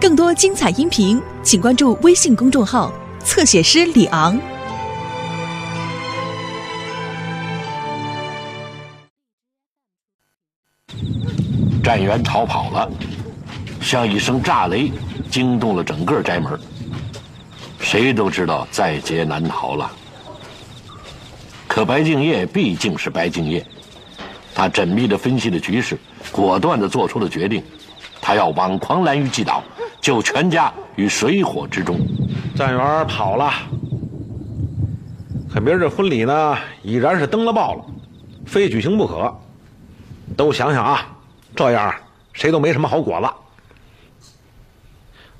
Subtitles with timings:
[0.00, 2.92] 更多精彩音频，请关注微信公众号
[3.24, 4.38] “侧写师李昂”。
[11.82, 12.88] 战员逃跑了，
[13.80, 14.92] 像一声炸雷，
[15.32, 16.56] 惊动了整个宅门。
[17.80, 19.90] 谁都知道在劫难逃了。
[21.66, 23.66] 可白敬业毕竟是白敬业，
[24.54, 25.98] 他缜密的分析了局势，
[26.30, 27.64] 果断的做出了决定，
[28.20, 29.60] 他要往狂澜于既倒，
[30.00, 31.98] 救全家于水火之中。
[32.56, 33.52] 站员跑了，
[35.52, 37.84] 可明儿这婚礼呢，已然是登了报了，
[38.46, 39.32] 非举行不可。
[40.36, 41.06] 都想想啊，
[41.56, 41.94] 这样
[42.32, 43.28] 谁都没什么好果子。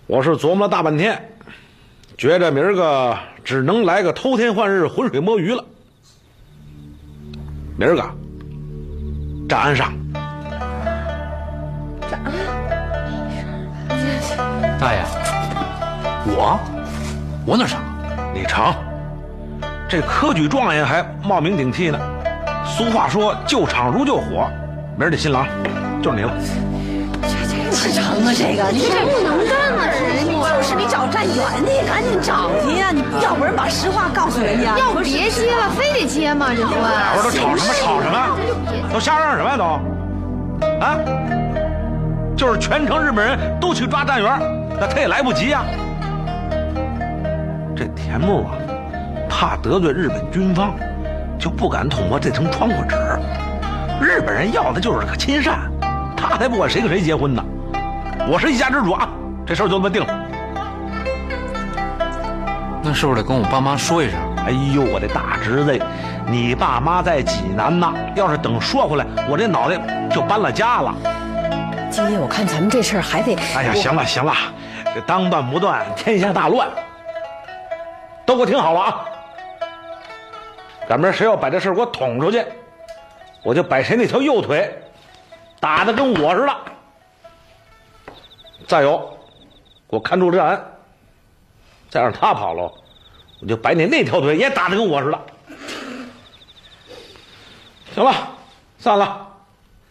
[0.07, 1.31] 我是琢磨了大半天，
[2.17, 5.65] 觉着明儿个只能来个偷天换日、浑水摸鱼了。
[7.77, 8.03] 明儿个
[9.49, 9.93] 站岸上，
[14.81, 15.01] 大爷，
[16.25, 16.57] 我
[17.45, 17.81] 我哪成？
[18.33, 18.73] 你成，
[19.89, 21.99] 这科举状元还冒名顶替呢。
[22.65, 24.49] 俗话说“救场如救火”，
[24.97, 25.45] 明儿这新郎
[26.01, 26.33] 就是你了。
[27.73, 28.33] 哪成啊？
[28.33, 29.91] 这个你这不能干啊！
[29.91, 32.93] 这就是你找站员，你也赶紧找去呀！
[32.93, 34.79] 你要不然把实话告诉人家。
[34.79, 36.51] 要不别接了，非得接吗？
[36.57, 38.95] 这婚我说都吵什么吵什么？
[38.95, 39.65] 都瞎嚷什么呀都？
[40.85, 40.97] 啊？
[42.37, 44.31] 就是全城日本人都去抓站员，
[44.81, 45.65] 那他也来不及呀。
[47.77, 48.55] 这田木啊，
[49.29, 50.75] 怕得罪日本军方，
[51.39, 52.97] 就不敢捅破这层窗户纸。
[54.01, 55.59] 日本人要的就是个亲善，
[56.17, 57.45] 他才不管谁跟谁结婚呢。
[58.29, 59.09] 我是一家之主啊，
[59.47, 60.09] 这事儿就这么定了。
[62.83, 64.19] 那是不是得跟我爸妈说一声？
[64.47, 65.79] 哎呦，我的大侄子，
[66.27, 70.95] 你爸妈在济南呢，要是等说回来，我这脑袋就搬了家了。
[71.91, 73.37] 今天我看咱们这事儿还得……
[73.57, 74.33] 哎呀，行了行了，
[74.95, 76.69] 这当断不断，天下大乱，
[78.27, 79.05] 都给我听好了啊！
[80.89, 82.45] 赶明儿谁要把这事儿给我捅出去，
[83.43, 84.75] 我就把谁那条右腿
[85.61, 86.57] 打的跟我似的。
[88.67, 88.99] 再有，
[89.89, 90.65] 给我看住这人，
[91.91, 92.73] 再让他跑了，
[93.41, 95.21] 我就把你那条腿也打的跟我似的。
[97.95, 98.13] 行了，
[98.79, 99.29] 散了，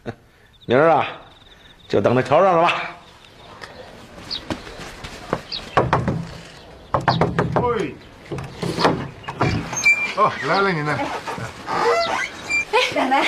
[0.66, 1.08] 明儿啊，
[1.88, 2.74] 就等着瞧热闹吧。
[7.78, 7.96] 喂，
[10.16, 10.98] 哦，来了你呢。
[11.68, 13.24] 哎，奶奶，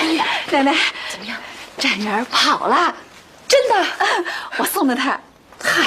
[0.50, 0.76] 奶奶，
[1.08, 1.38] 怎么样？
[1.78, 2.92] 展元跑了，
[3.48, 3.86] 真的，
[4.58, 5.12] 我送的他。
[5.64, 5.84] 嗨，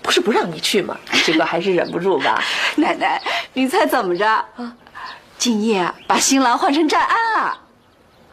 [0.00, 0.96] 不是不让你去吗？
[1.26, 2.42] 这个还是忍不住吧。
[2.76, 3.20] 奶奶，
[3.52, 4.26] 你猜怎么着？
[4.26, 4.72] 啊，
[5.36, 7.58] 敬业把新郎换成战安了。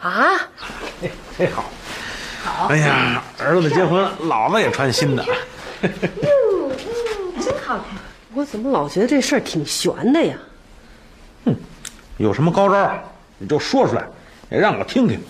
[0.01, 0.39] 啊？
[1.39, 1.65] 哎，好，
[2.45, 2.67] 好。
[2.67, 5.25] 哎呀，儿子结婚，老子也穿新的。
[7.41, 8.12] 真好看。
[8.33, 10.35] 我怎么老觉得这事儿挺悬的呀？
[11.45, 11.55] 哼，
[12.17, 12.91] 有什么高招，
[13.37, 14.03] 你就说出来，
[14.49, 15.21] 也让我听听。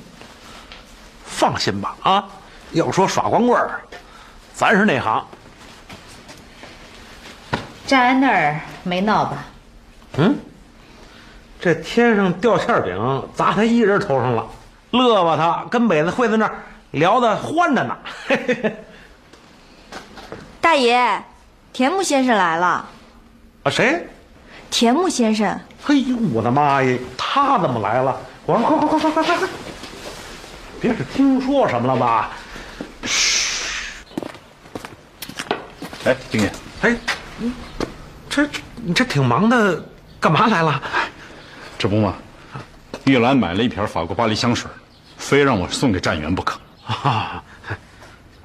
[1.25, 2.29] 放心吧，啊，
[2.71, 3.81] 要说耍光棍儿，
[4.53, 5.25] 咱是内行。
[7.85, 9.45] 站安那儿没闹吧？
[10.17, 10.35] 嗯，
[11.59, 14.47] 这天上掉馅饼砸他一人头上了，
[14.91, 16.55] 乐吧他跟美子会在那儿
[16.91, 17.97] 聊的欢着呢。
[20.61, 21.21] 大爷，
[21.73, 22.85] 田木先生来了。
[23.63, 24.07] 啊，谁？
[24.69, 25.47] 田木先生。
[25.87, 28.15] 哎呦，我的妈呀，他怎么来了？
[28.45, 29.49] 我说快快快快快快快！
[30.79, 32.29] 别是听说什么了吧？
[33.03, 34.05] 嘘。
[36.05, 36.51] 哎，丁爷，
[36.81, 36.95] 哎，
[38.29, 39.83] 这你这挺忙的，
[40.19, 40.79] 干嘛来了？
[41.79, 42.13] 这不嘛，
[43.05, 44.69] 玉兰买了一瓶法国巴黎香水，
[45.17, 46.59] 非让我送给站员不可。
[46.85, 47.43] 啊，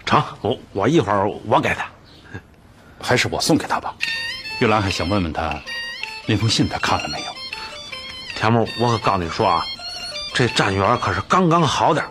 [0.06, 1.84] 成，我我一会儿我给他，
[3.00, 3.94] 还是我送给他吧。
[4.60, 5.60] 玉兰还想问问他，
[6.26, 7.26] 那封信他看了没有？
[8.36, 9.64] 田木，我可告诉你说啊，
[10.34, 12.04] 这站员可是刚刚好点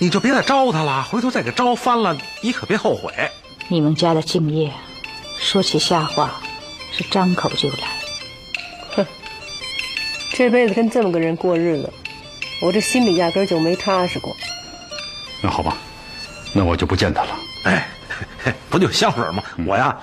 [0.00, 3.12] 你就别再招他了，回头再给招翻了，你可别后悔。
[3.68, 4.72] 你们家的敬业，
[5.40, 6.40] 说起瞎话，
[6.96, 7.88] 是张口就来。
[8.96, 9.06] 哼，
[10.34, 11.92] 这辈子跟这么个人过日子，
[12.62, 14.36] 我这心里压根就没踏实过。
[15.42, 15.76] 那好吧，
[16.54, 17.36] 那我就不见他了。
[17.64, 17.88] 哎，
[18.70, 19.42] 不就香水吗？
[19.66, 19.96] 我呀，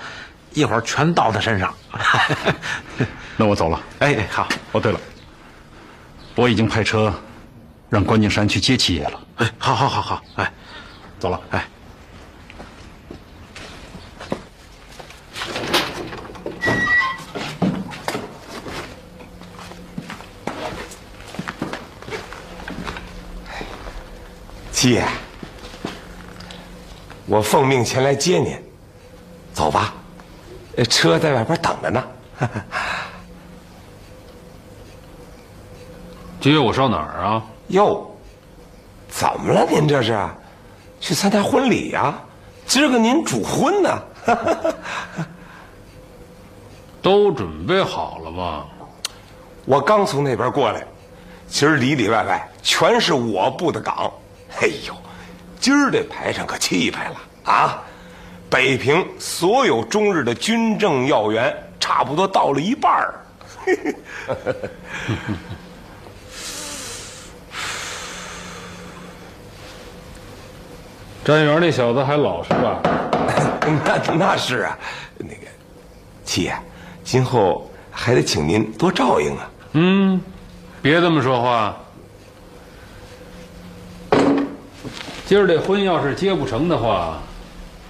[0.56, 1.72] 一会儿全倒他身上。
[3.36, 3.78] 那我走了。
[3.98, 4.48] 哎，好。
[4.72, 4.98] 哦，对了，
[6.34, 7.12] 我已经派车
[7.90, 9.20] 让关敬山去接七爷了。
[9.36, 10.22] 哎，好，好，好，好。
[10.36, 10.50] 哎，
[11.18, 11.38] 走了。
[11.50, 11.62] 哎。
[24.72, 25.06] 七爷，
[27.26, 28.58] 我奉命前来接您，
[29.52, 29.92] 走吧。
[30.76, 32.04] 呃车在外边等着呢。
[36.40, 37.42] 接我上哪儿啊？
[37.68, 38.08] 哟，
[39.08, 39.66] 怎么了？
[39.68, 40.16] 您这是
[41.00, 42.14] 去参加婚礼呀、
[42.66, 44.02] 今儿个您主婚呢？
[47.02, 48.66] 都准备好了吗？
[49.64, 50.86] 我刚从那边过来，
[51.48, 54.12] 今儿里里外外全是我布的岗。
[54.60, 54.94] 哎呦，
[55.58, 57.16] 今儿这排场可气派了
[57.52, 57.82] 啊！
[58.48, 63.14] 北平所有中日的军政要员差不多到了一半儿。
[71.24, 72.80] 站员那小子还老实吧？
[73.84, 74.78] 那那是啊，
[75.18, 75.48] 那个
[76.24, 76.56] 七爷，
[77.02, 79.50] 今后还得请您多照应啊。
[79.72, 80.20] 嗯，
[80.80, 81.76] 别这么说话。
[85.26, 87.20] 今儿这婚要是结不成的话，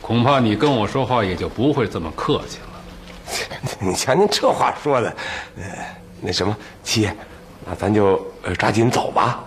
[0.06, 3.60] 恐怕你跟我说话也就不会这么客气了。
[3.82, 5.16] 你瞧您这话说的，
[5.56, 5.64] 呃，
[6.20, 7.12] 那什么，七爷，
[7.66, 9.42] 那咱就呃抓紧走吧。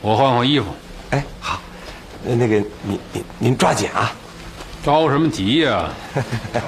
[0.00, 0.68] 我换换衣服。
[1.10, 1.60] 哎，好，
[2.24, 4.10] 那那个您您您抓紧啊。
[4.82, 6.22] 着什么急呀、果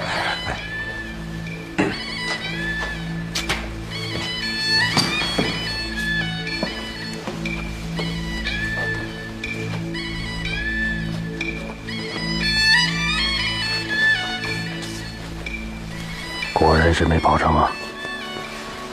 [16.89, 17.69] 真是没跑成啊！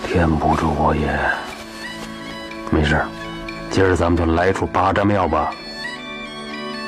[0.07, 1.19] 天不助我也。
[2.71, 3.03] 没事，
[3.71, 5.51] 今儿咱们就来处八丈庙吧。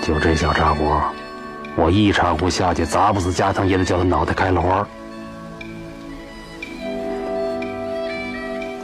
[0.02, 1.02] 就这小茶锅，
[1.76, 4.86] 我一茶壶下去，砸不死加藤也得叫他脑袋开了花。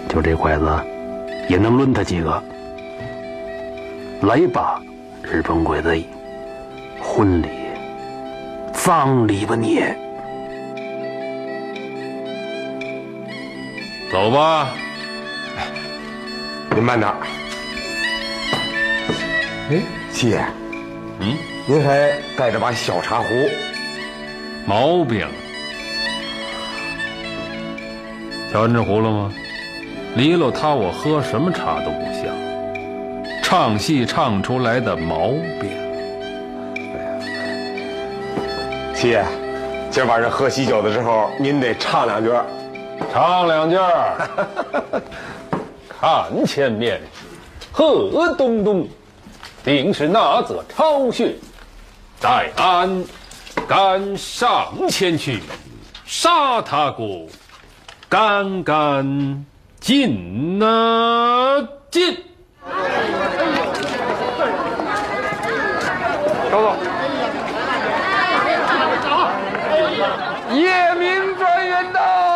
[0.09, 0.65] 就这筷子，
[1.47, 2.43] 也能抡他几个。
[4.23, 4.81] 来吧，
[5.23, 5.94] 日本鬼子，
[7.03, 7.49] 婚礼，
[8.73, 9.82] 葬礼吧你！
[14.15, 14.69] 走吧。
[16.73, 17.17] 您慢点儿。
[19.73, 19.83] 哎，
[20.13, 20.39] 七爷，
[21.19, 23.27] 嗯，您还带着把小茶壶，
[24.65, 25.27] 毛病。
[28.53, 29.33] 瞧见这葫芦吗？
[30.15, 32.27] 离了它，我喝什么茶都不香。
[33.43, 35.31] 唱戏唱出来的毛
[35.61, 35.71] 病。
[38.95, 39.25] 七爷，
[39.91, 42.45] 今儿晚上喝喜酒的时候，您得唱两句儿。
[43.15, 44.29] 唱两句儿。
[45.89, 47.01] 看前面，
[47.71, 48.89] 河东东，
[49.65, 51.37] 定是那则巢穴，
[52.19, 53.05] 在岸
[53.69, 55.41] 赶上前去，
[56.05, 57.05] 杀他个
[58.09, 59.47] 干干
[59.79, 61.63] 净啊
[61.93, 62.19] 净！
[66.51, 66.75] 稍
[70.51, 72.34] 等，夜明专员到。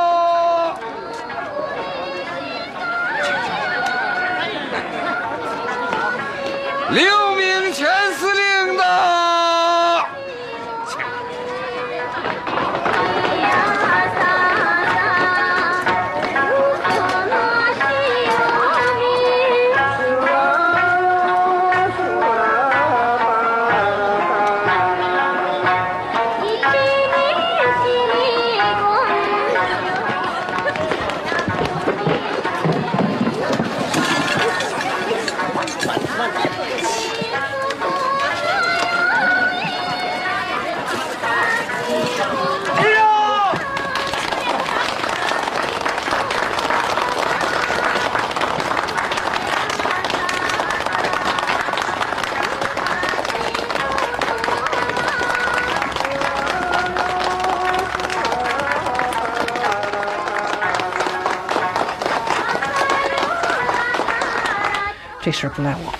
[65.41, 65.95] 这事不赖我，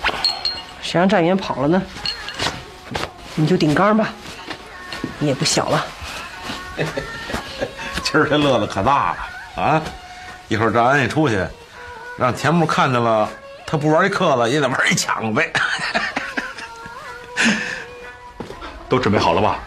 [0.81, 1.81] 谁让站员跑了呢？
[3.35, 4.09] 你就顶缸吧，
[5.17, 5.85] 你也不小了。
[8.03, 9.11] 今儿这乐子可大
[9.55, 9.81] 了啊！
[10.49, 11.41] 一会儿赵安一出去，
[12.17, 13.29] 让田木看见了，
[13.65, 15.49] 他不玩一刻子也得玩一抢呗。
[18.89, 19.59] 都准备好了吧？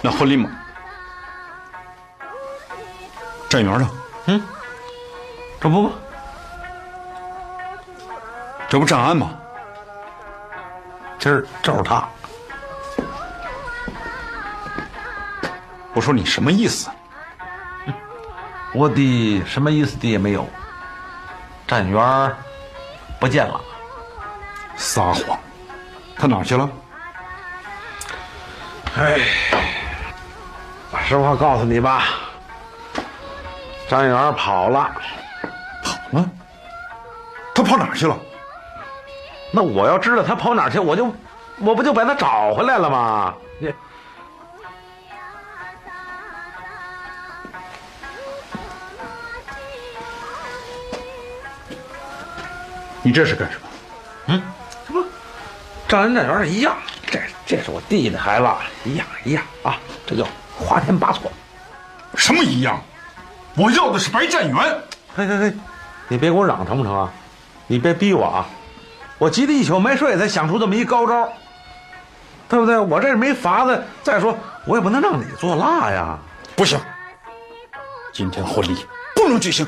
[0.00, 0.50] 那婚礼马
[3.48, 3.88] 站员呢？
[4.26, 4.42] 嗯，
[5.60, 5.92] 这不吗？
[8.72, 9.34] 这不站安吗？
[11.18, 12.08] 今儿就是他。
[15.92, 16.88] 我说你什么意思？
[18.72, 20.48] 我的什么意思的也没有。
[21.66, 22.34] 站员
[23.20, 23.60] 不见了，
[24.74, 25.38] 撒谎！
[26.16, 26.66] 他哪去了？
[28.96, 29.18] 哎，
[30.90, 32.04] 把实话告诉你吧，
[33.86, 34.90] 站员跑了，
[35.84, 36.30] 跑了？
[37.54, 38.18] 他跑哪儿去了？
[39.54, 41.14] 那我要知道他跑哪儿去，我就
[41.58, 43.34] 我不就把他找回来了吗？
[43.58, 43.72] 你
[53.02, 53.68] 你这是干什么？
[54.28, 54.42] 嗯，
[54.88, 55.04] 这不
[55.86, 56.74] 张元、张元一样，
[57.06, 58.46] 这这是我弟弟的孩子，
[58.84, 60.26] 一样一样啊，这叫
[60.58, 61.30] 花田八错。
[62.16, 62.80] 什么一样？
[63.54, 64.56] 我要的是白占元。
[65.14, 65.52] 嘿嘿嘿，
[66.08, 67.12] 你别给我嚷成不成啊？
[67.66, 68.46] 你别逼我啊！
[69.22, 71.32] 我急得一宿没睡，才想出这么一高招，
[72.48, 72.76] 对不对？
[72.76, 73.80] 我这是没法子。
[74.02, 76.18] 再说，我也不能让你做蜡呀。
[76.56, 76.76] 不行，
[78.12, 79.64] 今天婚礼不能举行。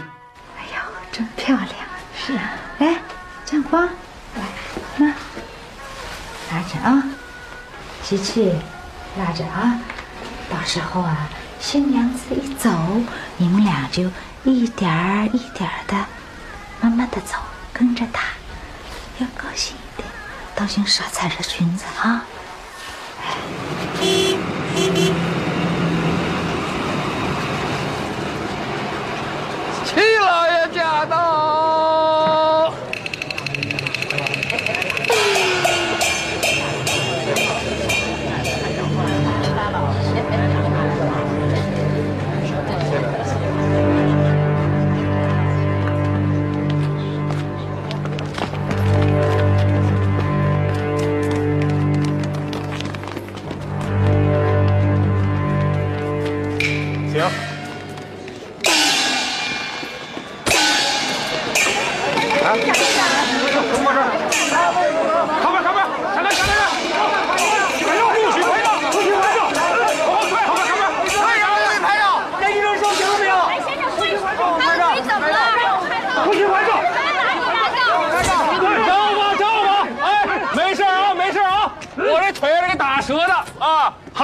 [0.58, 0.82] 哎呦，
[1.12, 1.68] 真漂亮！
[2.16, 2.96] 是啊，来，
[3.44, 4.42] 张光，来，
[4.96, 5.06] 妈
[6.50, 7.04] 拿着啊，
[8.02, 8.52] 琪琪，
[9.16, 9.78] 拉着啊。
[10.50, 11.28] 到时候啊，
[11.60, 12.68] 新娘子一走，
[13.36, 14.10] 你们俩就
[14.42, 15.94] 一点儿一点儿的，
[16.80, 17.38] 慢慢的走，
[17.72, 18.24] 跟着她，
[19.18, 20.08] 要高兴一点，
[20.54, 22.24] 当心少踩着裙子啊。
[29.84, 31.63] 七老爷驾到！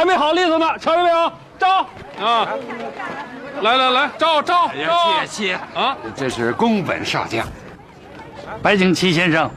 [0.00, 1.32] 还没好利索呢，瞧见没有？
[1.58, 1.86] 招
[2.24, 2.48] 啊！
[3.60, 5.20] 来来来，照照哎呀照！
[5.20, 5.94] 谢谢啊！
[6.16, 7.46] 这是宫本少将，
[8.62, 9.50] 白景琦先生，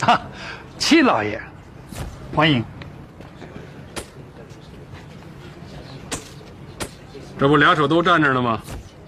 [0.00, 0.20] 哈，
[0.76, 1.40] 七老爷，
[2.34, 2.64] 欢迎。
[7.38, 8.60] 这不俩手都站着呢吗？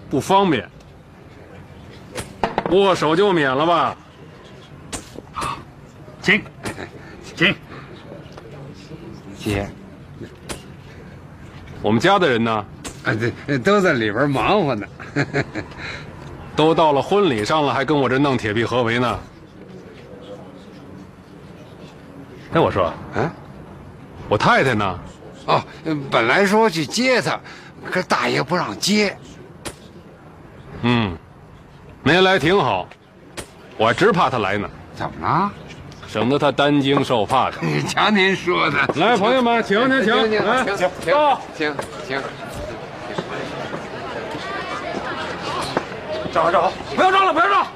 [0.09, 0.65] 不方便，
[2.71, 3.97] 握手就免了吧。
[5.33, 5.57] 好
[6.21, 6.41] 请，
[7.35, 7.53] 请。
[9.37, 9.69] 姐，
[11.81, 12.65] 我们家的人呢？
[13.03, 13.13] 啊，
[13.47, 14.85] 对，都在里边忙活呢。
[16.55, 19.19] 都到了婚礼上了，还跟我这弄铁壁合围呢。
[22.53, 23.31] 哎，我说，啊，
[24.27, 24.99] 我太太呢？
[25.45, 25.63] 哦，
[26.09, 27.39] 本来说去接她，
[27.91, 29.15] 可大爷不让接。
[30.81, 31.15] 嗯，
[32.03, 32.89] 没来挺好，
[33.77, 34.67] 我还直怕她来呢。
[34.95, 35.51] 怎么了？
[36.17, 37.57] 省得他担惊受怕的。
[37.87, 38.79] 瞧您说的。
[38.95, 40.41] 来，朋友们，请请请，请，
[40.75, 41.13] 请，请，
[41.55, 41.75] 请，
[42.07, 42.19] 请，
[46.33, 47.67] 站好，站好，不要绕了，不要照！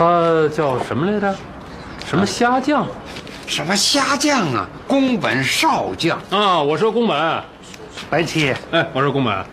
[0.00, 1.36] 他叫什么来着？
[2.06, 2.86] 什么虾酱？
[3.46, 4.66] 什么虾将啊？
[4.88, 6.58] 宫本少将啊！
[6.58, 7.44] 我说宫本，
[8.08, 9.44] 白七，哎，我说宫本，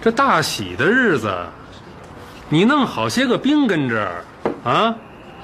[0.00, 1.34] 这大喜的日子，
[2.48, 4.24] 你弄好些个兵跟这儿
[4.62, 4.94] 啊！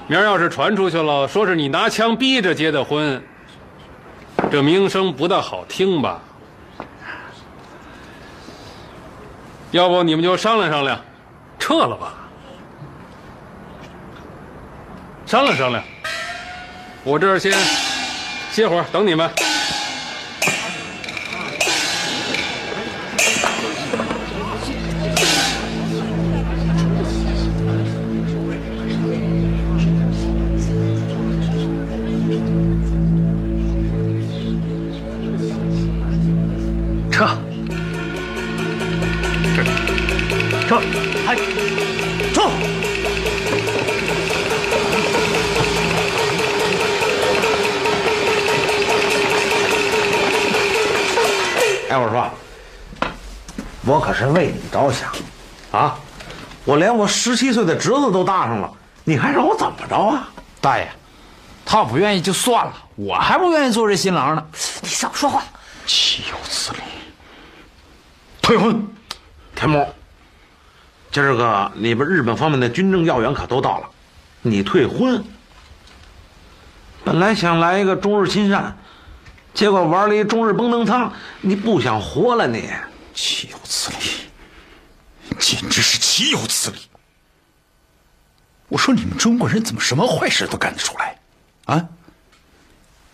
[0.07, 3.21] 明儿要是传出去了，说是你拿枪逼着结的婚，
[4.49, 6.21] 这名声不大好听吧？
[9.71, 10.97] 要不你们就商量商量，
[11.59, 12.13] 撤了吧。
[15.31, 15.81] 商量商量，
[17.05, 17.53] 我这儿先
[18.51, 19.31] 歇会儿，等你们。
[56.71, 58.73] 我连我十七岁的侄子都搭上了，
[59.03, 60.29] 你还让我怎么着啊？
[60.61, 60.89] 大爷，
[61.65, 62.73] 他不愿意就算了。
[62.95, 64.45] 我还不愿意做这新郎呢。
[64.81, 65.43] 你少说话。
[65.85, 66.79] 岂有此理！
[68.41, 68.87] 退婚。
[69.53, 69.85] 田木，
[71.11, 73.89] 今儿个你们日本方面的军政要员可都到了，
[74.41, 75.21] 你退婚。
[77.03, 78.77] 本来想来一个中日亲善，
[79.53, 81.11] 结果玩了一中日崩登仓，
[81.41, 82.69] 你不想活了你？
[83.13, 84.30] 岂有此理！
[85.39, 86.77] 简直是岂有此理！
[88.67, 91.19] 我说你们中国人怎么什么坏事都干得出来？
[91.65, 91.89] 啊！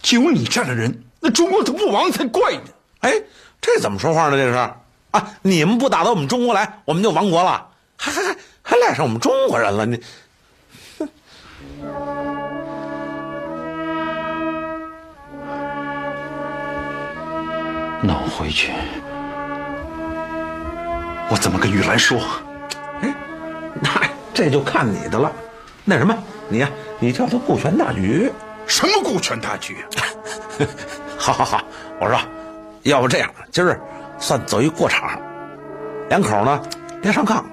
[0.01, 2.63] 就你这样的人，那中国都不亡才怪呢！
[2.99, 3.11] 哎，
[3.59, 4.37] 这怎么说话呢？
[4.37, 4.57] 这是
[5.11, 5.33] 啊！
[5.41, 9.85] 你们不打到我们中国来，我们就亡国了，还还还还赖上我们中国人了？
[9.85, 9.99] 你，
[18.03, 18.71] 那我回去，
[21.29, 22.19] 我怎么跟玉兰说？
[23.01, 23.13] 哎，
[23.81, 23.89] 那
[24.33, 25.31] 这就看你的了。
[25.83, 26.17] 那什么，
[26.47, 26.69] 你呀，
[26.99, 28.31] 你叫他顾全大局。
[28.65, 29.77] 什么顾全大局？
[29.95, 30.01] 啊
[31.17, 31.61] 好好好，
[31.99, 32.19] 我说，
[32.83, 33.79] 要不这样，今儿
[34.17, 35.19] 算走一过场，
[36.09, 36.61] 两口呢
[37.01, 37.43] 别上炕，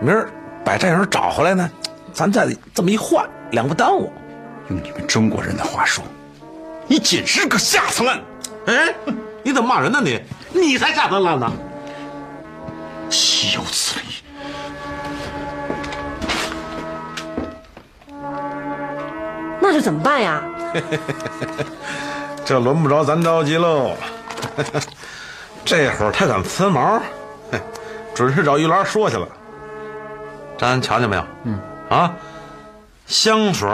[0.00, 0.28] 明儿
[0.64, 1.70] 把这人找回来呢，
[2.12, 4.12] 咱再这么一换，两不耽误。
[4.68, 6.04] 用你们中国人的话说，
[6.86, 8.20] 你简直是个下三滥！
[8.66, 8.94] 哎，
[9.42, 10.00] 你怎么骂人呢？
[10.02, 10.20] 你
[10.52, 11.50] 你才下三滥呢！
[13.10, 14.06] 岂有此理！
[19.60, 20.42] 那就怎么办呀？
[22.44, 23.96] 这轮不着咱着急喽。
[25.64, 27.00] 这会儿他敢呲毛，
[28.14, 29.28] 准是找玉兰说去了。
[30.58, 31.24] 咱瞧见没有？
[31.44, 31.60] 嗯。
[31.88, 32.12] 啊，
[33.06, 33.68] 香水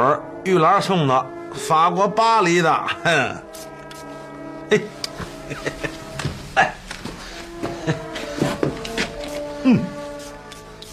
[0.44, 2.72] 玉兰送的，法国巴黎的。
[3.04, 3.36] 哼。
[4.70, 4.80] 哎。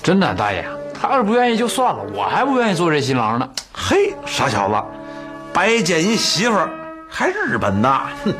[0.03, 3.49] 真的，大爷，他要是不愿意就算了，我还不愿意做这新郎呢。
[3.71, 4.75] 嘿，傻小子，
[5.53, 6.69] 白捡一媳妇儿，
[7.07, 7.89] 还日本的，
[8.25, 8.33] 哼！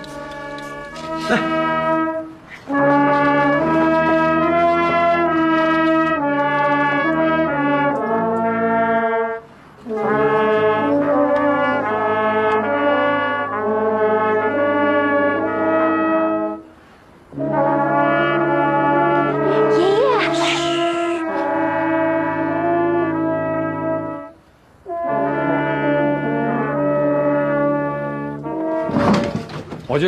[1.29, 1.62] 来。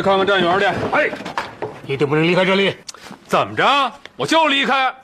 [0.06, 0.66] 看看站员去。
[0.92, 1.10] 哎，
[1.84, 2.76] 一定不能离开这里。
[3.26, 3.92] 怎么着？
[4.14, 4.94] 我就离开。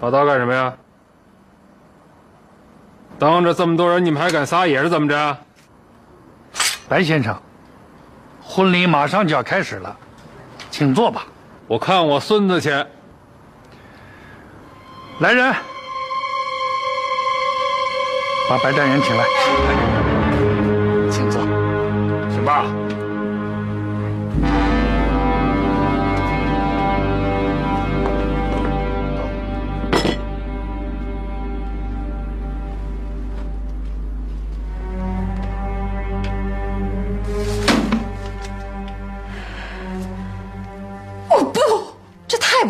[0.00, 0.74] 报道干什么呀？
[3.20, 5.38] 当着这么多人，你们还敢撒野是怎么着？
[6.88, 7.40] 白先生，
[8.42, 9.96] 婚礼马上就要开始了，
[10.72, 11.24] 请坐吧。
[11.68, 12.70] 我看我孙子去。
[15.20, 15.54] 来人，
[18.50, 19.24] 把白站员请来。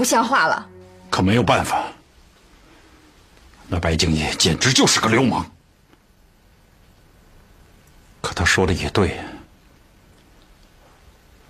[0.02, 0.68] 不像话了。
[1.08, 1.84] 可没有办法，
[3.68, 5.48] 那白敬业简直就是个流氓。
[8.20, 9.20] 可他说的也对，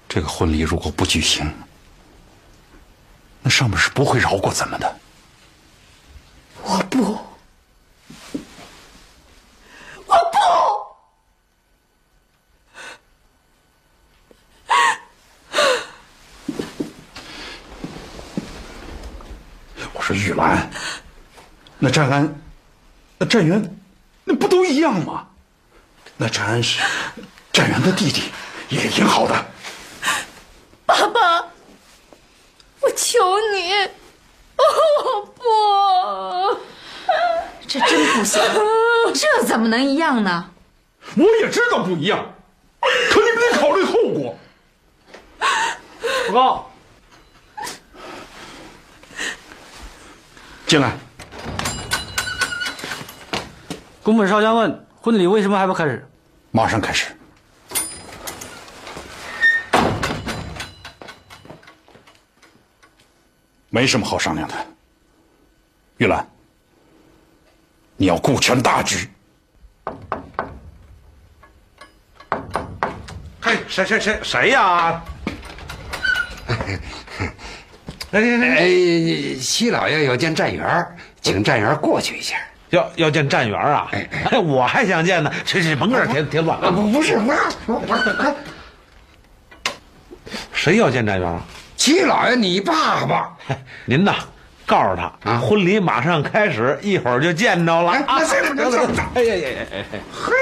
[0.07, 1.51] 这个婚礼如果不举行，
[3.41, 4.97] 那上面是不会饶过咱们的。
[6.63, 7.19] 我不，
[10.05, 10.39] 我不。
[19.95, 20.69] 我说玉兰，
[21.85, 22.41] 那战安，
[23.19, 23.77] 那战元，
[24.23, 25.27] 那不都一样吗？
[26.17, 26.81] 那战安是
[27.53, 28.31] 战元的弟弟，
[28.69, 29.45] 也挺好的。
[30.87, 31.41] 爸爸，
[32.83, 33.19] 我求
[33.53, 33.73] 你，
[34.57, 36.61] 我不。
[37.67, 38.41] 这真不行，
[39.13, 40.51] 这怎么能一样呢？
[41.17, 42.33] 我也知道不一样，
[43.11, 44.39] 可你们得考虑后果。
[46.31, 46.71] 报告，
[50.69, 50.97] 进来。
[54.03, 56.05] 宫本少将问：婚礼为什么还不开始？
[56.51, 57.07] 马上开始。
[63.71, 64.55] 没什么好商量的。
[65.99, 66.27] 玉兰，
[67.97, 69.09] 你要顾全大局。
[73.41, 75.01] 嘿，谁谁谁谁呀？
[78.11, 78.69] 哎，
[79.41, 82.37] 戚老爷有见站员，请站员过去一下。
[82.73, 83.91] 要要见站员啊？
[84.31, 85.31] 哎，我还想见呢。
[85.45, 86.59] 这这，甭搁这添添乱。
[86.75, 88.35] 不不是不是不是，
[90.55, 91.43] 谁要见站员啊？
[91.77, 93.37] 七老爷，你爸爸。
[93.85, 94.15] 您呐，
[94.65, 97.93] 告诉他，婚礼马上开始，一会儿就见着了。
[98.07, 98.71] 那这不就
[99.15, 99.67] 哎呀呀呀！
[100.11, 100.33] 嘿。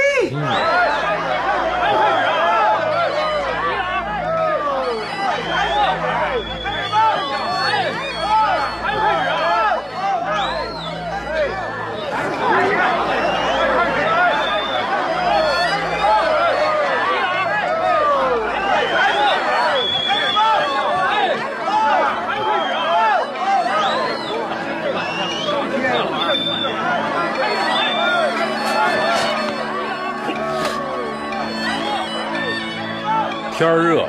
[33.60, 34.08] 天热，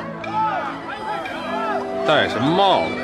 [2.08, 3.02] 戴什么帽子呀？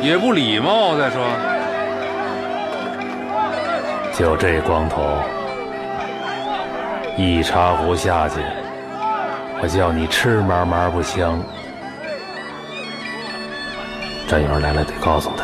[0.00, 0.96] 也不礼貌。
[0.96, 1.20] 再说，
[4.16, 5.02] 就这光头，
[7.16, 8.36] 一茶壶下去，
[9.60, 11.42] 我叫你吃嘛嘛不香。
[14.28, 15.42] 战友来了，得告诉他，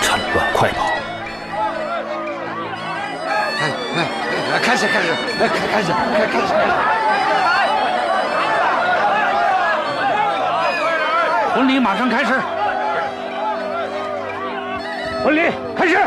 [0.00, 0.84] 趁乱快跑。
[3.60, 3.62] 哎
[3.96, 6.54] 哎，开始开始，开开始开开始。
[11.58, 12.34] 婚礼马上开始，
[15.24, 15.98] 婚礼开始，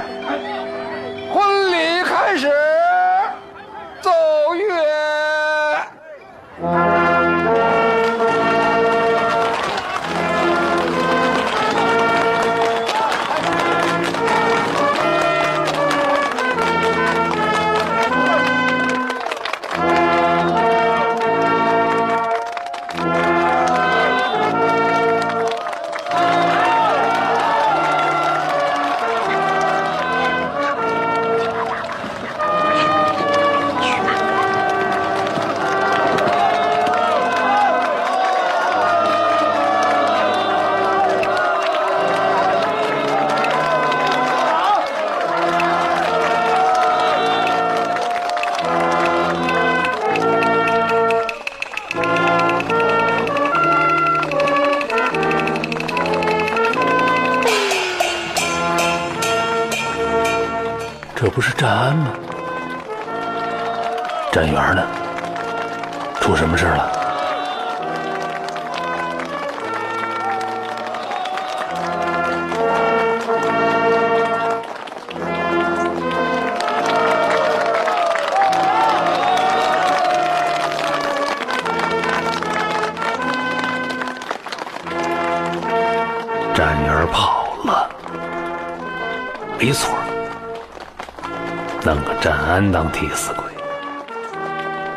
[92.81, 93.45] 当替死鬼，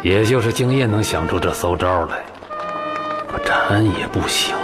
[0.01, 2.25] 也就是敬业能想出这馊招来，
[3.31, 4.57] 可站安也不行。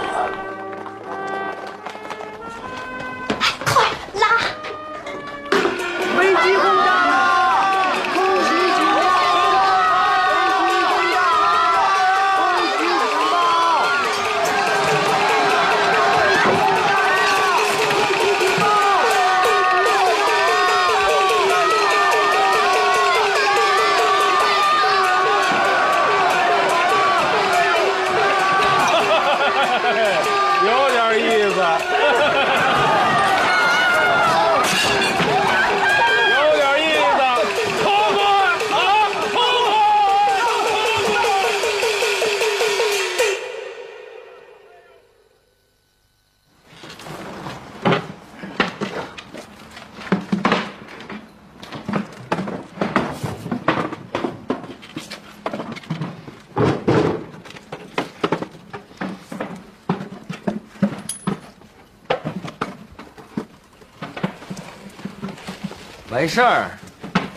[66.21, 66.69] 没事儿，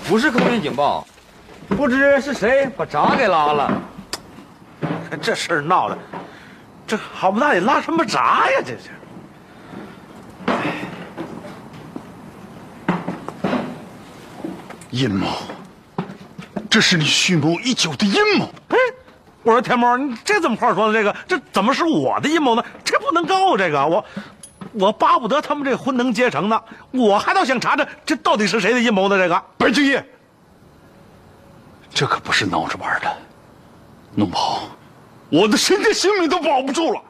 [0.06, 1.06] 不是空运警报，
[1.68, 3.72] 不知是谁把闸给拉了。
[5.22, 5.96] 这事儿闹的，
[6.86, 8.58] 这好不大得拉什么闸呀？
[8.62, 8.90] 这是。
[14.90, 15.28] 阴谋，
[16.68, 18.50] 这是你蓄谋已久的阴谋。
[18.68, 18.76] 哎，
[19.44, 20.92] 我说田猫，你这怎么话说的？
[20.92, 22.62] 这个这怎么是我的阴谋呢？
[22.84, 24.04] 这不能告这个我，
[24.74, 26.60] 我巴不得他们这婚能结成呢，
[26.90, 29.16] 我还倒想查查这到底是谁的阴谋呢？
[29.16, 30.00] 这个白居易，
[31.92, 33.16] 这可不是闹着玩的，
[34.14, 34.68] 弄不好
[35.30, 37.00] 我的身家性命都保不住了。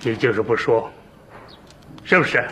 [0.00, 0.90] 你就是不说，
[2.04, 2.46] 是不是？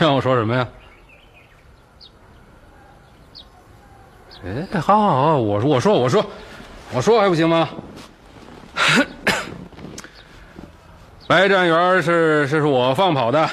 [0.00, 0.66] 让我说什么呀？
[4.42, 6.24] 哎，好好好，我说我说我说
[6.94, 7.68] 我说还不行吗？
[11.28, 13.46] 白占元是是是我放跑的，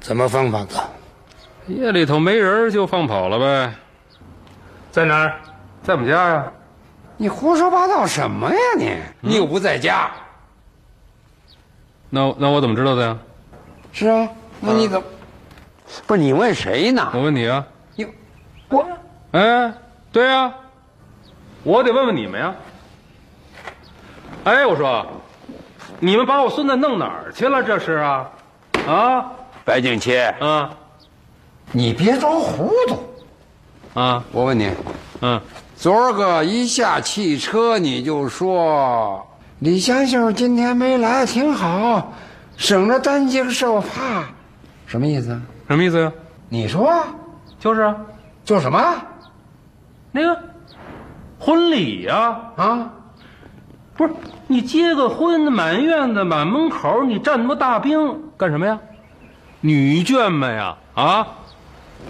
[0.00, 0.74] 怎么放跑的？
[1.68, 3.72] 夜里头没人就放跑了呗。
[4.90, 5.36] 在哪儿？
[5.84, 6.52] 在我们家呀。
[7.16, 8.96] 你胡说八道什么呀你？
[9.20, 10.10] 你又不在家。
[12.10, 13.16] 那那我怎么知道的呀？
[13.92, 14.28] 是啊，
[14.60, 15.06] 那你怎么？
[16.06, 17.10] 不是你问谁呢？
[17.14, 17.64] 我问你啊。
[17.96, 18.06] 你，
[18.68, 18.86] 我，
[19.32, 19.72] 哎，
[20.10, 20.52] 对呀，
[21.62, 22.54] 我得问问你们呀。
[24.44, 25.06] 哎，我说，
[26.00, 27.62] 你们把我孙子弄哪儿去了？
[27.62, 28.30] 这是啊，
[28.86, 29.30] 啊，
[29.64, 30.70] 白景琦，啊，
[31.72, 34.22] 你别装糊涂啊！
[34.32, 34.70] 我问你，
[35.20, 35.40] 嗯，
[35.76, 39.26] 昨儿个一下汽车你就说
[39.60, 42.12] 李香秀今天没来，挺好，
[42.56, 44.24] 省着担惊受怕，
[44.86, 45.40] 什么意思？
[45.68, 46.12] 什么意思呀？
[46.48, 46.92] 你说，
[47.58, 47.96] 就是啊，
[48.44, 48.80] 就什么？
[50.12, 50.38] 那个
[51.38, 52.90] 婚礼呀，啊，
[53.96, 54.12] 不是
[54.46, 58.78] 你结个婚，满院子满门口，你站那么大兵干什么呀？
[59.60, 61.26] 女眷们呀，啊，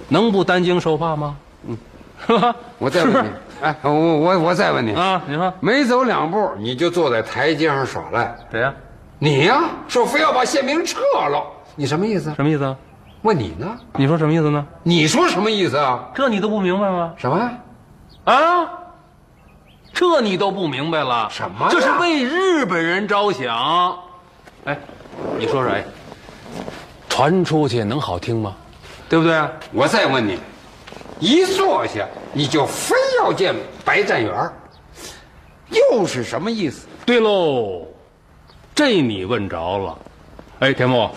[0.09, 1.37] 能不担惊受怕吗？
[1.67, 1.79] 嗯，
[2.27, 2.55] 是吧？
[2.79, 3.31] 我再问你，
[3.63, 8.75] 哎，我我我再问你啊，你说没走两步你就坐在台阶上耍赖，谁呀？
[9.19, 11.43] 你呀，说非要把宪兵撤了，
[11.77, 12.33] 你什么意思？
[12.35, 12.77] 什么意思啊？
[13.23, 13.77] 问你呢？
[13.97, 14.67] 你说什么意思呢？
[14.83, 16.11] 你说什么意思啊？
[16.15, 17.15] 这你都不明白吗？
[17.17, 17.51] 什么？
[18.25, 18.71] 啊？
[19.93, 21.29] 这你都不明白了？
[21.31, 21.69] 什么？
[21.71, 23.97] 这是为日本人着想。
[24.65, 24.79] 哎，
[25.39, 25.85] 你说说，哎，
[27.09, 28.55] 传出去能好听吗？
[29.09, 29.41] 对不对？
[29.73, 30.39] 我再问你，
[31.21, 34.33] 一坐下你就非要见白占元，
[35.71, 36.87] 又是什么意思？
[37.07, 37.87] 对喽，
[38.75, 39.99] 这你问着了。
[40.61, 41.11] 哎，田木，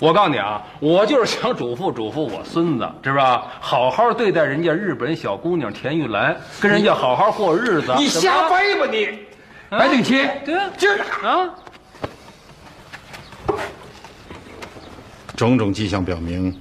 [0.00, 3.46] 我告诉你啊，我就是想嘱咐嘱咐我孙子，知道吧？
[3.60, 7.92] 好好对待人家日本小姑娘田玉兰，跟人家好好过日子。
[7.98, 9.08] 你瞎掰吧你！
[9.68, 11.50] 白景琦，对啊，这啊，
[15.36, 16.58] 种种迹象表明，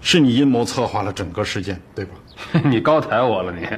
[0.00, 2.12] 是你阴谋策划了整个事件，对吧？
[2.64, 3.68] 你高抬我了你！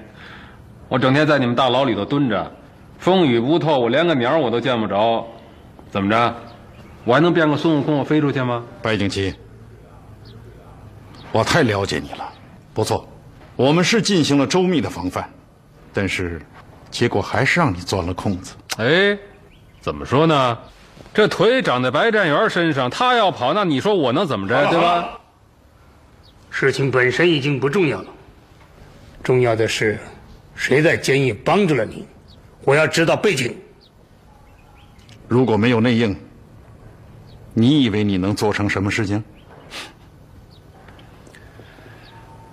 [0.88, 2.51] 我整天在你们大牢里头蹲着，
[2.97, 5.27] 风雨不透，我连个鸟我都见不着，
[5.91, 6.35] 怎么着？
[7.09, 8.62] 我还能变个孙悟空，我飞出去吗？
[8.83, 9.35] 白景琦，
[11.33, 12.31] 我太了解你了。
[12.75, 13.09] 不错，
[13.57, 15.27] 我们是进行了周密的防范，
[15.90, 16.38] 但是
[16.90, 18.55] 结果还是让你钻了空子。
[18.77, 19.18] 哎，
[19.81, 20.59] 怎么说呢？
[21.14, 25.18] 这腿长在白占元身上，他要跑，那你说我能怎么着，对吧？
[26.51, 28.09] 事情本身已经不重要了，
[29.23, 29.99] 重要的是
[30.55, 32.07] 谁在监狱帮助了你，
[32.64, 33.57] 我要知道背景。
[35.27, 36.14] 如果没有内应，
[37.59, 39.21] 你以为你能做成什么事情？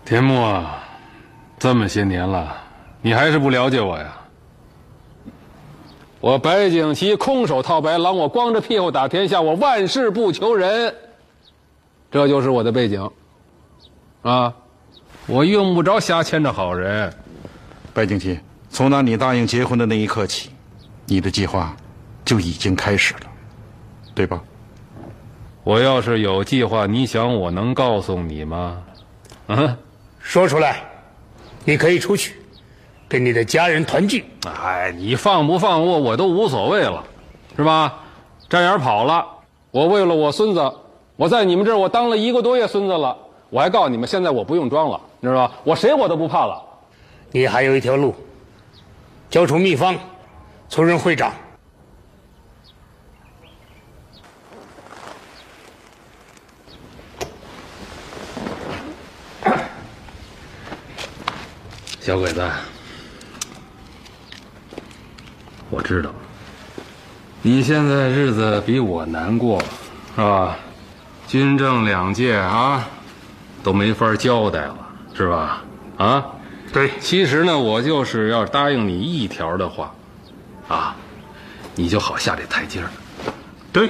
[0.03, 0.83] 田木啊，
[1.59, 2.57] 这么些年了，
[3.03, 4.17] 你还是不了解我呀？
[6.19, 10.91] 我白景琦空手套白狼，我光着屁股打天下，我万事不求人，
[12.09, 13.07] 这就是我的背景。
[14.23, 14.51] 啊，
[15.27, 17.13] 我用不着瞎牵着好人。
[17.93, 18.39] 白景琦，
[18.71, 20.49] 从那你答应结婚的那一刻起，
[21.05, 21.77] 你的计划
[22.25, 23.19] 就已经开始了，
[24.15, 24.41] 对吧？
[25.65, 28.83] 我要是有计划，你想我能告诉你吗？
[29.47, 29.75] 嗯，
[30.19, 30.83] 说出来，
[31.63, 32.35] 你可以出去，
[33.09, 34.23] 跟你的家人团聚。
[34.45, 37.03] 哎，你放不放我我都无所谓了，
[37.57, 37.95] 是吧？
[38.47, 39.25] 站员跑了，
[39.71, 40.71] 我为了我孙子，
[41.15, 43.17] 我在你们这儿我当了一个多月孙子了，
[43.49, 45.53] 我还告诉你们，现在我不用装了，你知道吧？
[45.63, 46.61] 我谁我都不怕了。
[47.31, 48.13] 你还有一条路，
[49.31, 49.95] 交出秘方，
[50.69, 51.33] 从任会长。
[62.05, 62.47] 小鬼子，
[65.71, 66.11] 我知道，
[67.41, 69.59] 你现在日子比我难过，
[70.15, 70.55] 是吧？
[71.27, 72.87] 军政两界啊，
[73.63, 74.77] 都没法交代了，
[75.15, 75.63] 是吧？
[75.97, 76.23] 啊，
[76.71, 76.91] 对。
[76.99, 79.91] 其实呢，我就是要答应你一条的话，
[80.67, 80.95] 啊，
[81.73, 82.89] 你就好下这台阶儿。
[83.73, 83.89] 对，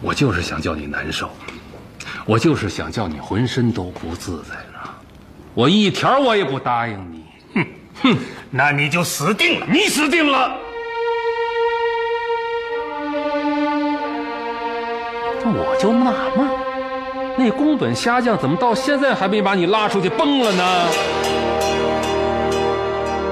[0.00, 1.30] 我就是想叫你难受，
[2.24, 4.67] 我就是想叫你浑身都不自在啊！
[5.58, 7.24] 我一条我也不答应你。
[7.52, 7.66] 哼
[8.04, 8.16] 哼，
[8.48, 9.66] 那你就死定了！
[9.68, 10.56] 你死定了！
[15.44, 20.62] 我就纳闷儿，那宫本虾将怎么到现在还没把你拉出去崩了呢？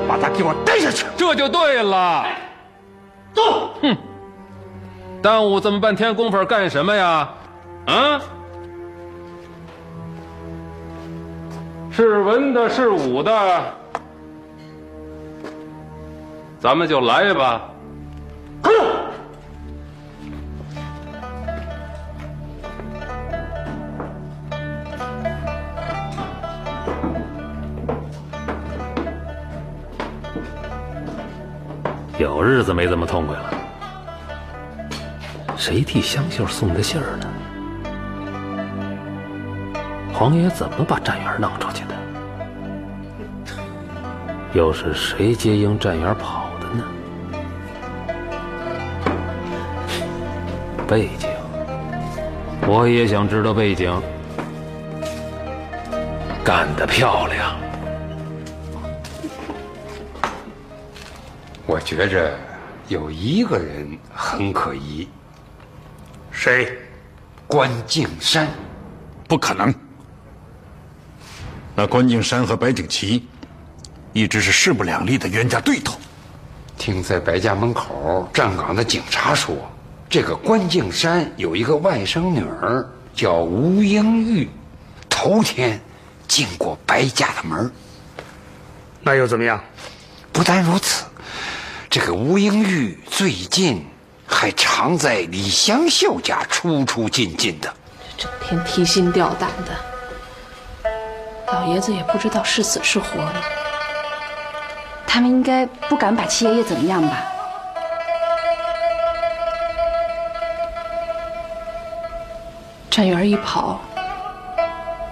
[0.08, 1.06] 把他给我带下去。
[1.16, 2.26] 这就对了。
[3.32, 3.70] 走。
[3.82, 3.96] 哼，
[5.22, 7.28] 耽误这么半天功夫干什么呀？
[7.86, 8.20] 啊？
[11.96, 13.32] 是文的，是武的，
[16.60, 17.70] 咱们就来吧。
[32.18, 33.54] 有日子没这么痛快了。
[35.56, 37.26] 谁替香秀送的信儿呢？
[40.18, 41.94] 黄爷怎么把站员弄出去的？
[44.54, 46.82] 又是谁接应站员跑的呢？
[50.88, 51.28] 背景，
[52.66, 53.92] 我也想知道背景。
[56.42, 57.54] 干得漂亮！
[61.66, 62.34] 我觉着
[62.88, 65.06] 有一个人很可疑。
[66.30, 66.74] 谁？
[67.46, 68.48] 关敬山。
[69.28, 69.74] 不可能。
[71.78, 73.28] 那关敬山和白景琦
[74.14, 75.98] 一直是势不两立的冤家对头。
[76.78, 79.54] 听在白家门口站岗的警察说，
[80.08, 84.48] 这个关敬山有一个外甥女儿叫吴英玉，
[85.08, 85.78] 头天
[86.26, 87.70] 进过白家的门。
[89.02, 89.62] 那又怎么样？
[90.32, 91.04] 不但如此，
[91.90, 93.84] 这个吴英玉最近
[94.26, 97.70] 还常在李香秀家出出进进的，
[98.16, 99.95] 整天提心吊胆的。
[101.52, 103.42] 老爷子也不知道是死是活了。
[105.06, 107.22] 他们应该不敢把七爷爷怎么样吧？
[112.90, 113.80] 站元一跑，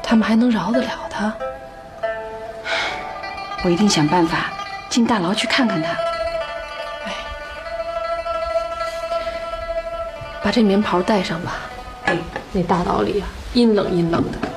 [0.02, 1.32] 他们还能饶得了他？
[3.62, 4.50] 我一定想办法
[4.88, 5.90] 进大牢去看看他。
[7.04, 7.12] 哎，
[10.42, 11.52] 把这棉袍带上吧。
[12.06, 12.16] 哎，
[12.52, 14.48] 那大牢里啊，阴冷阴冷的，这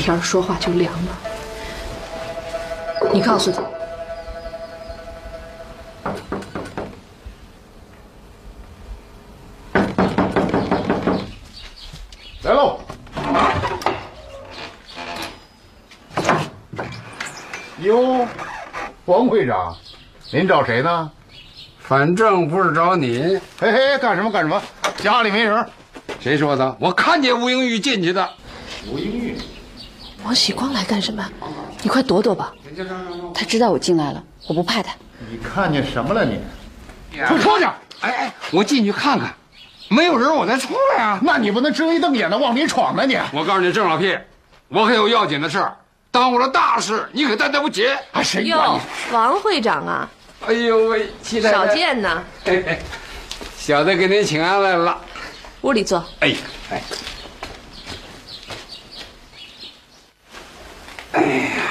[0.00, 1.18] 天儿说话就凉了。
[3.12, 3.62] 你告诉他。
[12.42, 12.80] 来喽！
[17.80, 18.26] 哟，
[19.04, 19.76] 黄会长，
[20.32, 21.10] 您找谁呢？
[21.78, 23.38] 反正不是找你。
[23.60, 24.62] 嘿嘿，干什么干什么？
[24.96, 25.68] 家里没人。
[26.18, 26.74] 谁说的？
[26.80, 28.26] 我看见吴英玉进去的。
[28.90, 29.19] 吴英玉，
[30.24, 31.26] 王喜光来干什么？
[31.82, 32.52] 你快躲躲吧。
[33.34, 34.92] 他知道我进来了，我不怕他。
[35.30, 36.24] 你看见什么了？
[36.24, 36.38] 你
[37.26, 37.64] 快出去！
[38.00, 39.34] 哎哎，我进去看看，
[39.88, 41.20] 没有人我再出来啊。
[41.22, 43.04] 那你不能睁一瞪眼的往里闯啊！
[43.04, 44.16] 你，我告诉你，郑老屁，
[44.68, 45.76] 我可有要紧的事儿，
[46.10, 47.86] 耽误了大事，你可担待不起。
[48.12, 48.80] 啊，谁哟，
[49.12, 50.08] 王会长啊！
[50.46, 52.22] 哎呦喂，期待少见呢。
[52.46, 52.78] 哎哎，
[53.58, 54.98] 小的给您请安来了，
[55.62, 56.02] 屋里坐。
[56.20, 56.34] 哎
[56.70, 56.82] 哎，
[61.12, 61.62] 哎呀，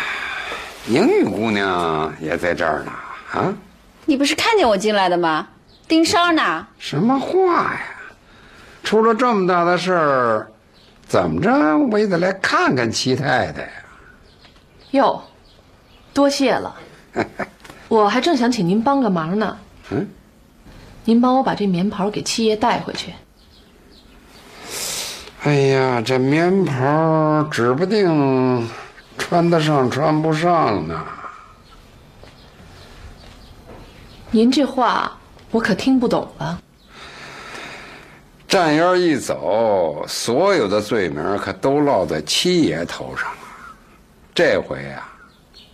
[0.86, 2.92] 宁玉姑娘也在这儿呢
[3.32, 3.54] 啊！
[4.06, 5.48] 你不是看见我进来的吗？
[5.88, 6.68] 盯梢呢？
[6.78, 7.82] 什么话呀！
[8.84, 10.52] 出了这么大的事儿，
[11.08, 11.52] 怎么着
[11.92, 13.72] 我也得来看看七太太呀。
[14.92, 15.22] 哟，
[16.14, 16.76] 多谢了，
[17.88, 19.58] 我还正想请您帮个忙呢。
[19.92, 20.08] 嗯，
[21.06, 23.14] 您帮我把这棉袍给七爷带回去。
[25.44, 28.68] 哎呀，这棉袍指不定
[29.20, 31.06] 穿得上穿不上呢。
[34.32, 35.12] 您这话
[35.52, 36.60] 我可听不懂了。
[38.48, 43.38] 站员一走，所有的罪名可都落在七爷头上了。
[44.34, 45.06] 这回呀、啊，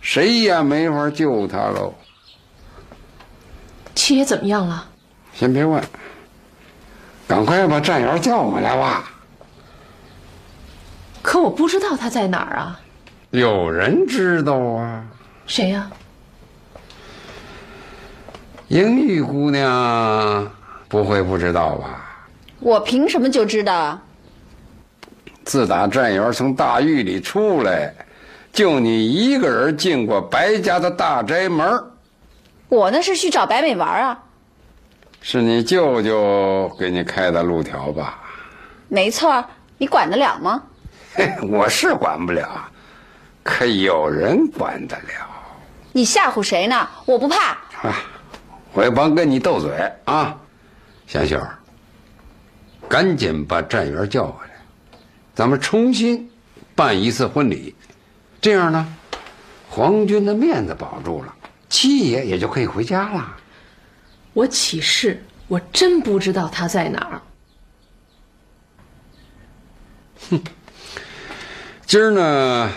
[0.02, 1.94] 谁也没法救他喽。
[3.94, 4.86] 七爷怎么样了？
[5.32, 5.82] 先别问，
[7.26, 9.10] 赶快把站员叫回来吧。
[11.22, 12.80] 可我不知道他在哪儿啊。
[13.30, 15.04] 有人知道啊。
[15.46, 15.92] 谁呀、啊？
[18.68, 20.50] 英玉姑娘
[20.88, 22.02] 不会不知道吧？
[22.58, 24.00] 我凭什么就知道？
[25.44, 27.94] 自打站员从大狱里出来，
[28.52, 31.80] 就你一个人进过白家的大宅门。
[32.68, 34.18] 我那是去找白美玩啊。
[35.20, 38.18] 是你舅舅给你开的路条吧？
[38.88, 39.44] 没错，
[39.78, 40.62] 你管得了吗？
[41.48, 42.68] 我是管不了，
[43.46, 45.30] 可有人管得了。
[45.92, 46.86] 你吓唬谁呢？
[47.06, 47.52] 我不怕。
[47.88, 48.02] 啊，
[48.72, 49.70] 我也甭跟你斗嘴
[50.04, 50.36] 啊，
[51.06, 51.40] 香秀，
[52.88, 54.98] 赶紧把站员叫回来，
[55.34, 56.28] 咱们重新
[56.74, 57.74] 办一次婚礼，
[58.40, 58.86] 这样呢，
[59.70, 61.34] 皇军的面子保住了，
[61.68, 63.36] 七爷也就可以回家了。
[64.32, 67.20] 我起誓，我真不知道他在哪儿。
[70.28, 70.42] 哼
[71.86, 72.70] 今儿呢，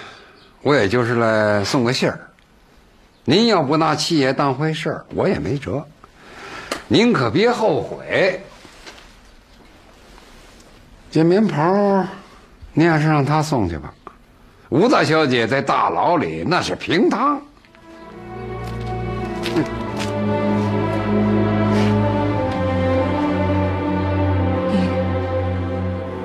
[0.61, 2.19] 我也就是来送个信儿。
[3.23, 5.85] 您要不拿七爷当回事儿，我也没辙。
[6.87, 8.41] 您可别后悔。
[11.11, 12.05] 这棉袍，
[12.73, 13.93] 您还是让他送去吧。
[14.69, 17.41] 吴大小姐在大牢里那是平汤。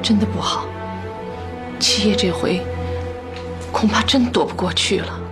[0.03, 0.67] 真的不好，
[1.81, 2.61] 七爷这回
[3.75, 5.24] 恐怕真躲不过去了。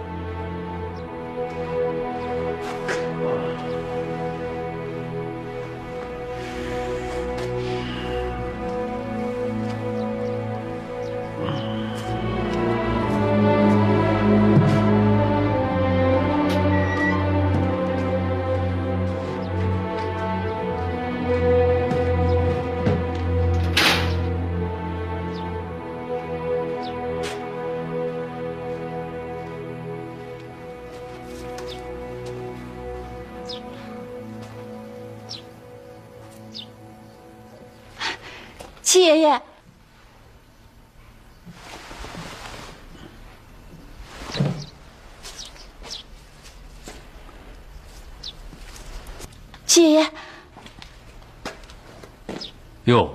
[52.85, 53.15] 哟，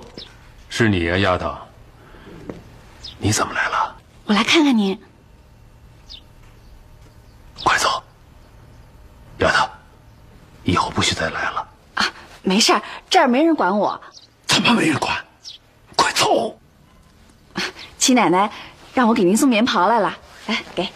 [0.70, 1.54] 是你呀、丫头。
[3.18, 3.96] 你怎么来了？
[4.24, 4.98] 我来看看您。
[7.62, 8.02] 快走，
[9.40, 9.68] 丫头，
[10.64, 11.68] 以后不许再来了。
[11.94, 12.06] 啊
[12.42, 14.00] 没事儿，这儿没人管我。
[14.46, 15.14] 怎么没人管？
[15.96, 16.58] 快走！
[17.98, 18.50] 七奶奶
[18.94, 20.16] 让我给您送棉袍来了，
[20.46, 20.88] 来给。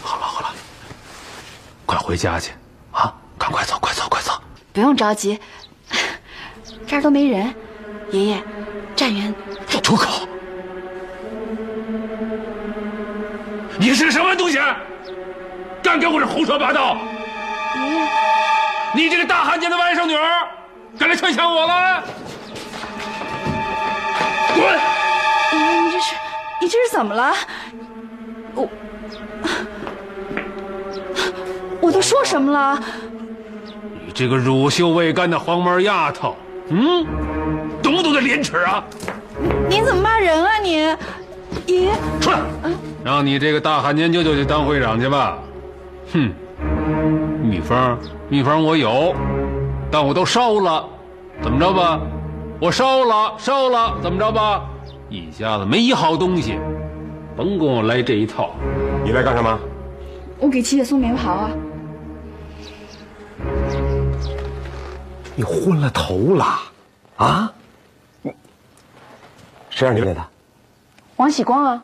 [0.00, 0.54] 好了好了
[1.86, 2.52] 快回家去
[2.92, 3.12] 啊！
[3.36, 4.40] 赶快走，快走，快走！
[4.72, 5.40] 不用着急，
[6.90, 7.54] 这儿都没人。
[8.10, 8.42] 爷爷，
[8.96, 9.32] 站员，
[9.80, 10.26] 住口！
[13.78, 14.58] 你是什么东西？
[15.80, 16.96] 敢跟我这胡说八道！
[17.76, 18.02] 爷爷，
[18.92, 20.48] 你这个大汉奸的外甥女儿，
[20.98, 22.02] 敢来劝降我了？
[24.52, 24.64] 滚！
[24.64, 26.16] 爷爷，你这是
[26.60, 27.32] 你这是怎么了？
[28.56, 28.68] 我
[31.80, 32.82] 我都说什么了？
[34.04, 36.36] 你这个乳臭未干的黄毛丫头，
[36.70, 37.04] 嗯，
[37.82, 38.84] 懂不懂得廉耻啊？
[39.68, 40.76] 您怎么骂人啊你？
[41.66, 42.38] 爷爷，出来！
[43.04, 45.38] 让你这个大汉奸舅舅去当会长去吧。
[46.12, 46.32] 哼，
[47.42, 47.98] 秘方，
[48.28, 49.14] 秘方我有，
[49.90, 50.84] 但我都烧了，
[51.42, 52.00] 怎么着吧？
[52.60, 54.62] 我烧了，烧了，怎么着吧？
[55.08, 56.56] 一家子没一好东西，
[57.36, 58.50] 甭跟我来这一套。
[59.04, 59.58] 你来干什么？
[60.38, 61.50] 我给七爷送棉袍啊。
[65.40, 66.60] 你昏了头了
[67.16, 67.50] 啊？
[69.70, 70.22] 谁让你来的？
[71.16, 71.82] 王喜光啊，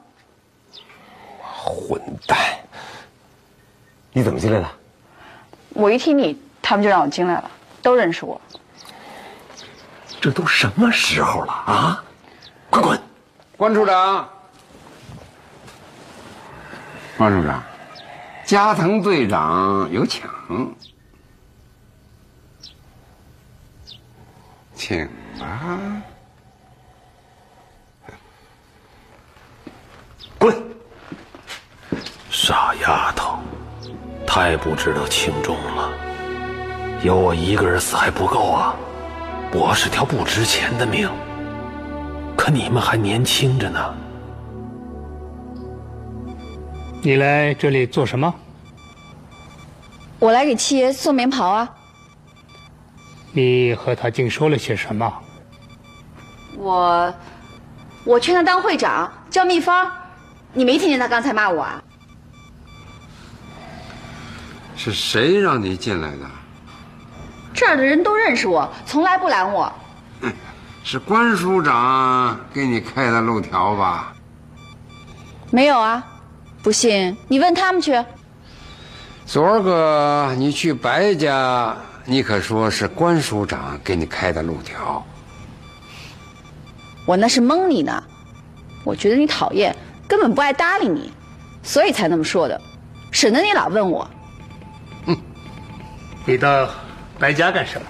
[1.40, 2.36] 混蛋！
[4.12, 4.68] 你怎么进来的？
[5.70, 7.50] 我一听你，他们就让我进来了，
[7.80, 8.38] 都认识我。
[10.20, 12.04] 这都什么时候了啊？
[12.68, 13.00] 快滚！
[13.56, 14.28] 关处长，
[17.16, 17.62] 关处长，
[18.44, 20.04] 加藤队长有
[24.76, 25.08] 请，
[25.40, 25.80] 啊！
[30.38, 30.54] 滚。
[32.30, 33.38] 傻丫头，
[34.26, 35.90] 太不知道轻重了。
[37.02, 38.76] 有我一个人死还不够啊！
[39.52, 41.08] 我是条不值钱的命，
[42.36, 43.94] 可你们还年轻着呢。
[47.02, 48.32] 你来这里做什么？
[50.18, 51.75] 我来给七爷送棉袍啊。
[53.36, 55.12] 你和他竟说了些什么？
[56.56, 57.14] 我
[58.02, 59.92] 我劝他当会长，叫秘方。
[60.54, 61.82] 你没听见他刚才骂我啊？
[64.74, 66.24] 是谁让你进来的？
[67.52, 69.70] 这儿的人都认识我，从来不拦我。
[70.82, 74.14] 是关署长给你开的路条吧？
[75.50, 76.02] 没有啊，
[76.62, 78.02] 不信你问他们去。
[79.26, 81.76] 昨儿个你去白家，
[82.08, 85.04] 你可说是关署长给你开的路条。
[87.04, 88.02] 我那是蒙你呢，
[88.84, 89.74] 我觉得你讨厌，
[90.06, 91.12] 根本不爱搭理你，
[91.64, 92.60] 所以才那么说的，
[93.10, 94.08] 省得你老问我。
[95.06, 95.16] 嗯
[96.24, 96.68] 你到
[97.18, 97.86] 白家干什么？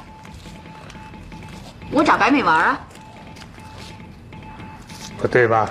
[1.91, 2.81] 我找白美玩啊。
[5.19, 5.71] 不对吧？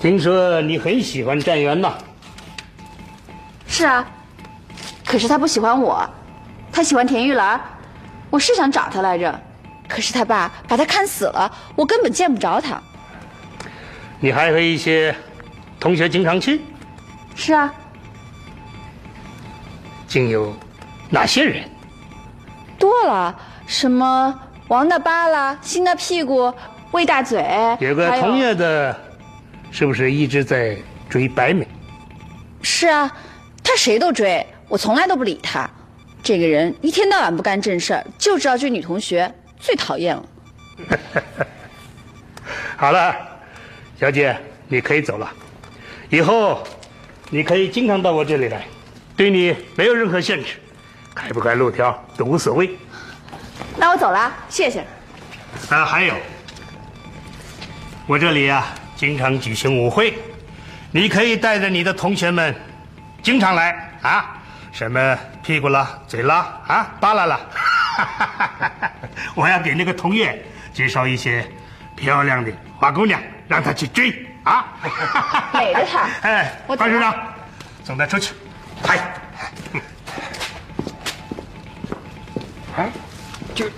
[0.00, 1.94] 听说你很喜欢站员呐？
[3.66, 4.06] 是啊，
[5.06, 6.08] 可是他不喜欢我，
[6.78, 7.60] 他喜欢田玉兰。
[8.30, 9.40] 我是想找他来着，
[9.88, 12.80] 可是他爸把他看死了，我根本见不着他。
[14.20, 15.12] 你还和一些
[15.80, 16.60] 同学经常去？
[17.34, 17.74] 是啊，
[20.06, 20.54] 竟有
[21.10, 21.68] 哪些人？
[22.78, 24.32] 多了，什么
[24.68, 26.54] 王大巴啦、新大屁股、
[26.92, 27.44] 魏大嘴，
[27.80, 28.96] 有个同业的，
[29.72, 30.76] 是不是一直在
[31.08, 31.66] 追白美？
[32.62, 33.12] 是啊，
[33.64, 35.68] 他谁都追，我从来都不理他。
[36.28, 40.22] 这个人一天到晚不干正事儿，就知道追女同学，最讨厌了。
[42.76, 43.16] 好了，
[43.98, 45.32] 小姐，你可以走了。
[46.10, 46.62] 以后
[47.30, 48.66] 你可以经常到我这里来，
[49.16, 50.56] 对你没有任何限制，
[51.14, 52.76] 开不开路条都无所谓。
[53.78, 54.84] 那我走了，谢谢。
[55.70, 56.14] 啊，还有，
[58.06, 60.12] 我这里啊经常举行舞会，
[60.90, 62.54] 你可以带着你的同学们
[63.22, 64.37] 经常来啊，
[64.78, 67.40] 什么屁股啦、嘴啦啊、扒拉啦，
[69.34, 70.40] 我要给那个同业
[70.72, 71.44] 介绍一些
[71.96, 74.66] 漂亮的花姑娘，让她去追啊。
[75.52, 76.08] 美着她。
[76.22, 77.12] 哎，我走了关处长，
[77.82, 78.34] 送她出去。
[78.80, 79.00] 嗨。
[82.76, 82.88] 哎，
[83.56, 83.68] 就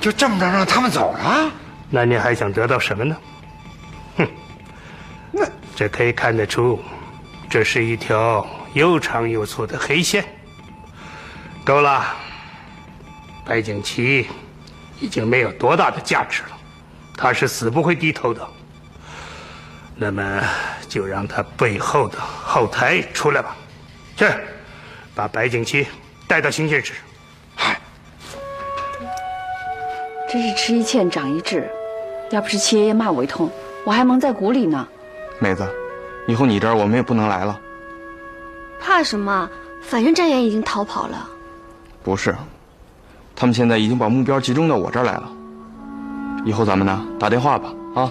[0.00, 1.48] 就这么着让他们走了？
[1.90, 3.16] 那你还想得到什么呢？
[4.16, 4.28] 哼，
[5.30, 5.46] 那
[5.76, 6.82] 这可以看得出，
[7.48, 10.24] 这是一条又长又粗的黑线。
[11.64, 12.04] 够了，
[13.44, 14.26] 白景琦
[14.98, 16.48] 已经没有多大的价值了，
[17.16, 18.46] 他是死不会低头的。
[19.94, 20.42] 那么
[20.88, 23.54] 就让他背后的后台出来吧，
[24.16, 24.26] 去，
[25.14, 25.86] 把白景琦
[26.26, 26.94] 带到刑讯室。
[30.28, 31.70] 真是吃一堑长一智，
[32.30, 33.50] 要不是七爷爷骂我一通，
[33.84, 34.88] 我还蒙在鼓里呢。
[35.38, 35.68] 妹子，
[36.26, 37.60] 以后你这儿我们也不能来了。
[38.80, 39.48] 怕什么？
[39.82, 41.28] 反正战元已经逃跑了。
[42.02, 42.34] 不是，
[43.36, 45.30] 他们现在已经把目标集中到我这儿来了。
[46.44, 48.10] 以后咱们呢，打电话吧，啊。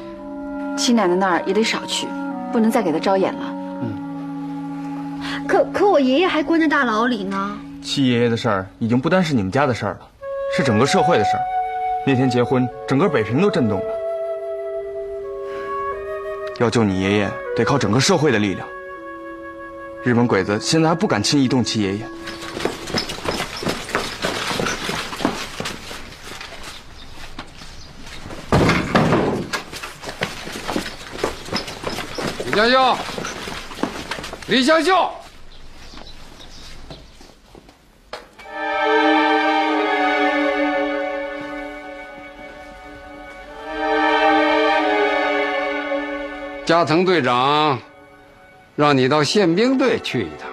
[0.77, 2.07] 七奶奶那儿也得少去，
[2.51, 3.41] 不能再给她招眼了。
[3.81, 4.09] 嗯
[5.47, 7.57] 可可我爷爷还关在大牢里呢。
[7.81, 10.01] 七爷爷的事儿已经不单是你们家的事儿了，
[10.55, 11.41] 是整个社会的事儿。
[12.05, 13.85] 那天结婚，整个北平都震动了。
[16.59, 18.67] 要救你爷爷，得靠整个社会的力量。
[20.03, 22.05] 日本鬼子现在还不敢轻易动七爷爷。
[32.59, 32.97] 香秀，
[34.47, 35.09] 李香秀，
[46.65, 47.79] 加藤队长
[48.75, 50.49] 让你到宪兵队去一趟。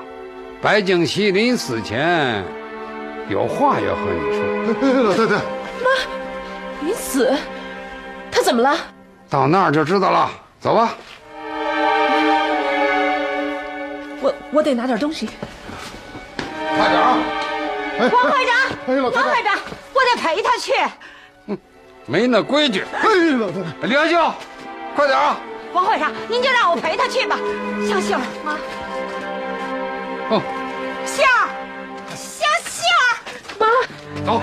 [0.62, 2.44] 白景琦临死前
[3.28, 5.02] 有话要和你说。
[5.02, 5.34] 老太太，
[5.82, 5.90] 妈
[6.82, 7.36] 临死，
[8.30, 8.76] 他怎么了？
[9.28, 10.30] 到那儿就知道了。
[10.60, 10.94] 走吧。
[14.52, 15.28] 我我得拿点东西。
[16.76, 17.18] 快点啊！
[17.98, 18.54] 哎王会长，
[18.86, 19.58] 王会长，
[19.94, 20.72] 我得陪他去。
[22.04, 22.84] 没那规矩。
[22.92, 24.34] 哎，香秀，
[24.94, 25.38] 快点啊！
[25.72, 27.36] 王会长，您就让我陪他去吧。
[27.88, 28.52] 香秀儿，妈，
[30.30, 30.42] 哦，
[31.04, 31.48] 秀儿，
[32.14, 33.06] 香秀儿，
[33.58, 33.66] 妈，
[34.24, 34.42] 走。